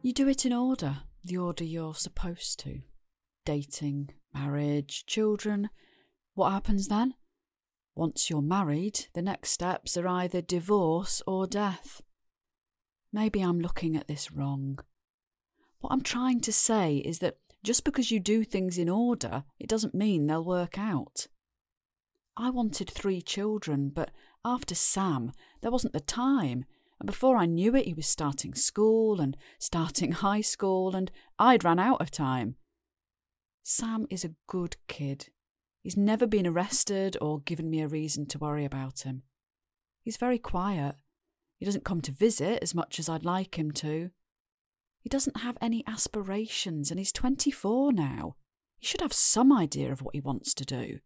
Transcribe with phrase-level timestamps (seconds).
[0.00, 2.82] You do it in order, the order you're supposed to.
[3.44, 5.70] Dating, marriage, children.
[6.34, 7.14] What happens then?
[7.96, 12.00] Once you're married, the next steps are either divorce or death.
[13.12, 14.78] Maybe I'm looking at this wrong.
[15.80, 19.68] What I'm trying to say is that just because you do things in order, it
[19.68, 21.26] doesn't mean they'll work out.
[22.36, 24.12] I wanted three children, but
[24.44, 26.66] after Sam, there wasn't the time.
[27.00, 31.64] And before I knew it, he was starting school and starting high school, and I'd
[31.64, 32.56] run out of time.
[33.62, 35.28] Sam is a good kid.
[35.82, 39.22] He's never been arrested or given me a reason to worry about him.
[40.02, 40.96] He's very quiet.
[41.58, 44.10] He doesn't come to visit as much as I'd like him to.
[45.00, 48.36] He doesn't have any aspirations, and he's 24 now.
[48.78, 50.98] He should have some idea of what he wants to do.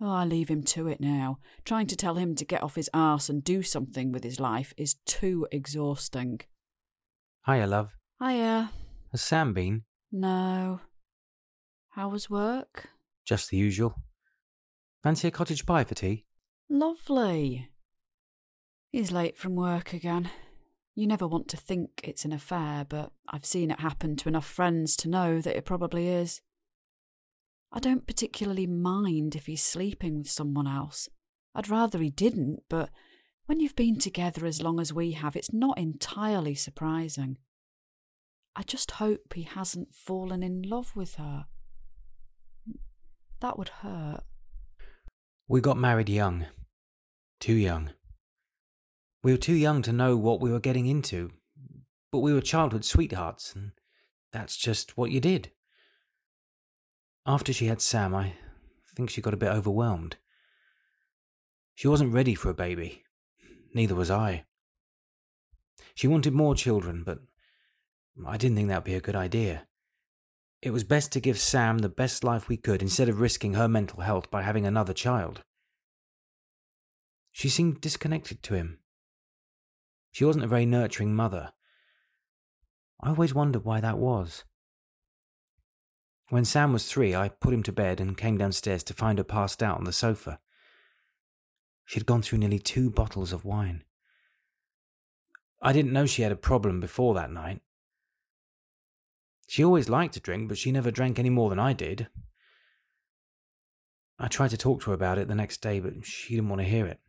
[0.00, 1.38] Oh, I leave him to it now.
[1.64, 4.74] Trying to tell him to get off his arse and do something with his life
[4.76, 6.40] is too exhausting.
[7.46, 7.96] Hiya, love.
[8.22, 8.70] Hiya.
[9.12, 9.82] Has Sam been?
[10.10, 10.80] No.
[11.90, 12.88] How was work?
[13.24, 13.94] Just the usual.
[15.02, 16.24] Fancy a cottage pie for tea?
[16.68, 17.70] Lovely.
[18.90, 20.30] He's late from work again.
[20.94, 24.46] You never want to think it's an affair, but I've seen it happen to enough
[24.46, 26.40] friends to know that it probably is.
[27.76, 31.08] I don't particularly mind if he's sleeping with someone else.
[31.56, 32.88] I'd rather he didn't, but
[33.46, 37.36] when you've been together as long as we have, it's not entirely surprising.
[38.54, 41.46] I just hope he hasn't fallen in love with her.
[43.40, 44.22] That would hurt.
[45.48, 46.46] We got married young.
[47.40, 47.90] Too young.
[49.24, 51.32] We were too young to know what we were getting into,
[52.12, 53.72] but we were childhood sweethearts, and
[54.32, 55.50] that's just what you did.
[57.26, 58.34] After she had Sam, I
[58.94, 60.16] think she got a bit overwhelmed.
[61.74, 63.02] She wasn't ready for a baby.
[63.72, 64.44] Neither was I.
[65.94, 67.20] She wanted more children, but
[68.26, 69.66] I didn't think that would be a good idea.
[70.60, 73.68] It was best to give Sam the best life we could instead of risking her
[73.68, 75.42] mental health by having another child.
[77.32, 78.78] She seemed disconnected to him.
[80.12, 81.52] She wasn't a very nurturing mother.
[83.00, 84.44] I always wondered why that was.
[86.30, 89.24] When Sam was three, I put him to bed and came downstairs to find her
[89.24, 90.40] passed out on the sofa.
[91.84, 93.84] She had gone through nearly two bottles of wine.
[95.60, 97.60] I didn't know she had a problem before that night.
[99.46, 102.08] She always liked to drink, but she never drank any more than I did.
[104.18, 106.60] I tried to talk to her about it the next day, but she didn't want
[106.60, 107.00] to hear it.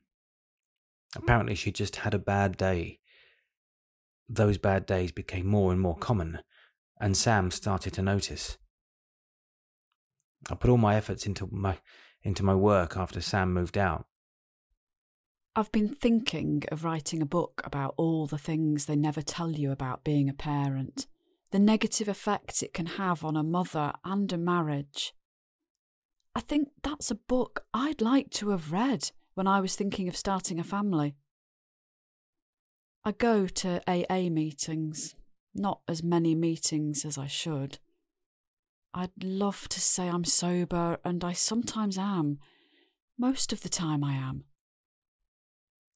[1.15, 2.99] Apparently, she just had a bad day.
[4.27, 6.39] Those bad days became more and more common,
[6.99, 8.57] and Sam started to notice.
[10.49, 11.77] I put all my efforts into my
[12.23, 14.05] into my work after Sam moved out.
[15.55, 19.71] I've been thinking of writing a book about all the things they never tell you
[19.71, 21.07] about being a parent,
[21.51, 25.13] the negative effects it can have on a mother and a marriage.
[26.35, 30.17] I think that's a book I'd like to have read when I was thinking of
[30.17, 31.15] starting a family.
[33.05, 35.15] I go to AA meetings,
[35.53, 37.77] not as many meetings as I should.
[38.97, 42.39] I'd love to say I'm sober, and I sometimes am.
[43.19, 44.45] Most of the time, I am.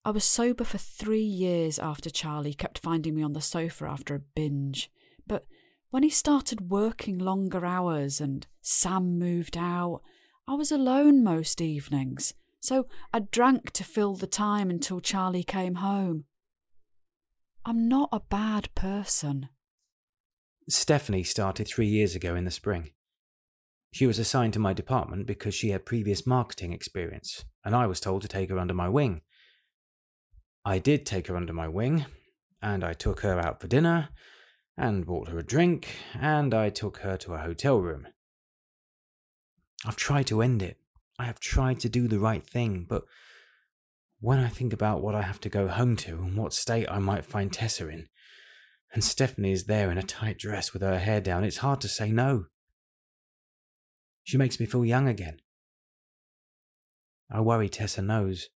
[0.04, 4.16] I was sober for three years after Charlie kept finding me on the sofa after
[4.16, 4.92] a binge.
[5.26, 5.46] But
[5.92, 10.02] when he started working longer hours and Sam moved out,
[10.46, 15.76] I was alone most evenings, so I drank to fill the time until Charlie came
[15.76, 16.26] home.
[17.66, 19.48] I'm not a bad person.
[20.70, 22.92] Stephanie started three years ago in the spring.
[23.92, 28.00] She was assigned to my department because she had previous marketing experience, and I was
[28.00, 29.22] told to take her under my wing.
[30.64, 32.06] I did take her under my wing,
[32.62, 34.10] and I took her out for dinner,
[34.78, 38.08] and bought her a drink, and I took her to a hotel room.
[39.86, 40.78] I've tried to end it.
[41.18, 43.04] I have tried to do the right thing, but
[44.20, 47.00] when I think about what I have to go home to and what state I
[47.00, 48.08] might find Tessa in,
[48.94, 51.88] and Stephanie is there in a tight dress with her hair down, it's hard to
[51.88, 52.46] say no.
[54.30, 55.40] She makes me feel young again.
[57.32, 58.50] I worry Tessa knows.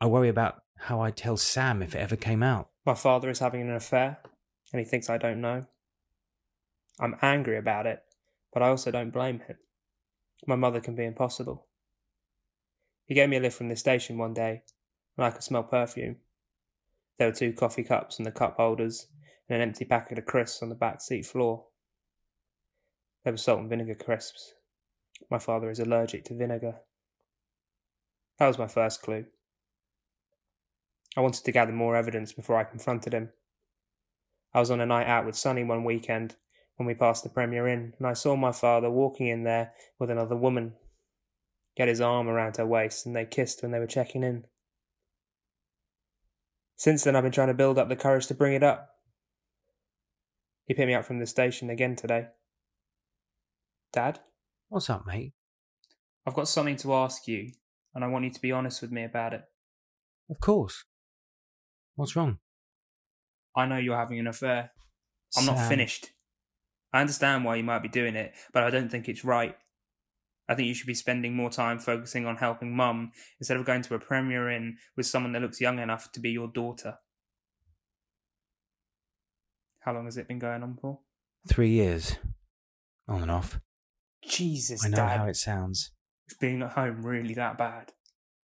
[0.00, 2.68] I worry about how I'd tell Sam if it ever came out.
[2.86, 4.18] My father is having an affair,
[4.72, 5.66] and he thinks I don't know.
[7.00, 8.04] I'm angry about it,
[8.52, 9.56] but I also don't blame him.
[10.46, 11.66] My mother can be impossible.
[13.06, 14.62] He gave me a lift from the station one day,
[15.16, 16.18] and I could smell perfume.
[17.18, 19.08] There were two coffee cups and the cup holders,
[19.48, 21.64] and an empty packet of crisps on the back seat floor.
[23.24, 24.54] There were salt and vinegar crisps.
[25.30, 26.76] My father is allergic to vinegar.
[28.38, 29.26] That was my first clue.
[31.16, 33.30] I wanted to gather more evidence before I confronted him.
[34.54, 36.36] I was on a night out with Sonny one weekend
[36.76, 40.08] when we passed the Premier Inn, and I saw my father walking in there with
[40.08, 40.74] another woman.
[41.74, 44.46] He had his arm around her waist, and they kissed when they were checking in.
[46.76, 48.94] Since then, I've been trying to build up the courage to bring it up.
[50.64, 52.28] He picked me up from the station again today.
[53.92, 54.20] Dad,
[54.70, 55.32] What's up, mate?
[56.24, 57.50] I've got something to ask you,
[57.92, 59.42] and I want you to be honest with me about it.
[60.30, 60.84] Of course.
[61.96, 62.38] What's wrong?
[63.56, 64.70] I know you're having an affair.
[65.36, 66.10] I'm not finished.
[66.92, 69.56] I understand why you might be doing it, but I don't think it's right.
[70.48, 73.10] I think you should be spending more time focusing on helping mum
[73.40, 76.30] instead of going to a Premier Inn with someone that looks young enough to be
[76.30, 76.98] your daughter.
[79.80, 81.00] How long has it been going on for?
[81.48, 82.18] Three years.
[83.08, 83.58] On and off.
[84.30, 85.18] Jesus, I know Dad.
[85.18, 85.90] how it sounds.
[86.28, 87.92] Is being at home really that bad?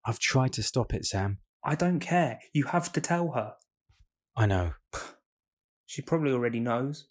[0.05, 1.39] I've tried to stop it, Sam.
[1.63, 2.39] I don't care.
[2.53, 3.53] You have to tell her.
[4.35, 4.73] I know.
[5.85, 7.07] She probably already knows.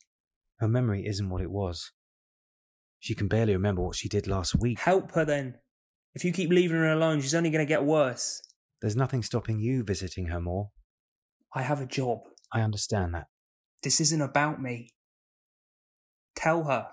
[0.61, 1.91] Her memory isn't what it was.
[3.01, 4.79] She can barely remember what she did last week.
[4.79, 5.57] Help her then.
[6.15, 8.41] If you keep leaving her alone, she's only going to get worse.
[8.81, 10.71] There's nothing stopping you visiting her more.
[11.53, 12.21] I have a job.
[12.53, 13.27] I understand that.
[13.83, 14.91] This isn't about me.
[16.37, 16.87] Tell her.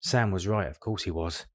[0.00, 1.46] Sam was right, of course he was.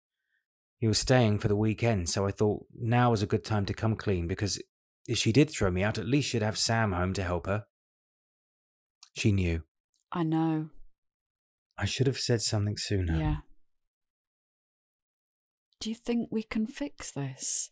[0.77, 3.73] He was staying for the weekend, so I thought now was a good time to
[3.73, 4.61] come clean because
[5.07, 7.65] if she did throw me out, at least she'd have Sam home to help her.
[9.15, 9.63] She knew.
[10.11, 10.69] I know.
[11.77, 13.17] I should have said something sooner.
[13.17, 13.37] Yeah.
[15.79, 17.71] Do you think we can fix this?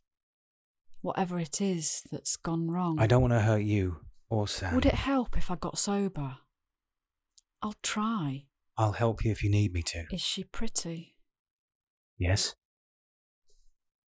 [1.01, 2.97] Whatever it is that's gone wrong.
[2.99, 3.97] I don't want to hurt you
[4.29, 4.75] or Sam.
[4.75, 6.37] Would it help if I got sober?
[7.61, 8.45] I'll try.
[8.77, 10.05] I'll help you if you need me to.
[10.11, 11.15] Is she pretty?
[12.17, 12.55] Yes,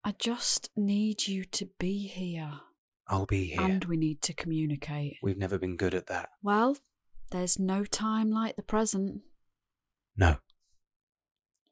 [0.04, 2.60] I just need you to be here.
[3.08, 3.60] I'll be here.
[3.60, 5.16] And we need to communicate.
[5.22, 6.30] We've never been good at that.
[6.42, 6.76] Well,
[7.30, 9.22] there's no time like the present.
[10.16, 10.36] No,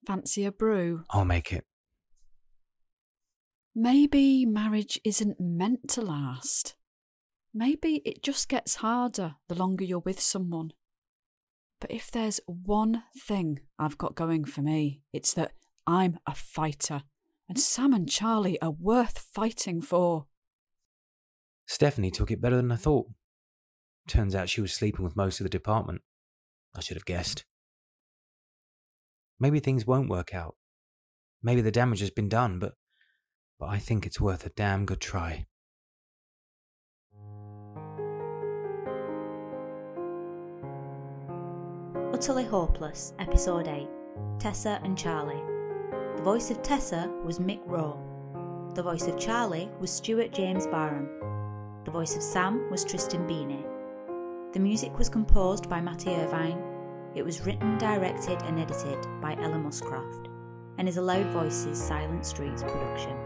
[0.07, 1.05] Fancy a brew?
[1.11, 1.65] I'll make it.
[3.75, 6.75] Maybe marriage isn't meant to last.
[7.53, 10.73] Maybe it just gets harder the longer you're with someone.
[11.81, 15.53] But if there's one thing I've got going for me, it's that
[15.87, 17.03] I'm a fighter,
[17.49, 20.27] and Sam and Charlie are worth fighting for.
[21.67, 23.07] Stephanie took it better than I thought.
[24.07, 26.03] Turns out she was sleeping with most of the department.
[26.75, 27.45] I should have guessed.
[29.39, 30.57] Maybe things won't work out.
[31.43, 32.75] Maybe the damage has been done, but
[33.59, 35.47] but I think it's worth a damn good try.
[42.21, 43.89] Utterly Hopeless, Episode 8
[44.39, 45.43] Tessa and Charlie.
[46.17, 47.99] The voice of Tessa was Mick Rowe.
[48.75, 51.09] The voice of Charlie was Stuart James Barham.
[51.87, 53.65] The voice of Sam was Tristan Beanie.
[54.53, 56.63] The music was composed by Matty Irvine.
[57.15, 60.29] It was written, directed, and edited by Ella Muscroft
[60.77, 63.17] and is a Loud Voices Silent Streets production.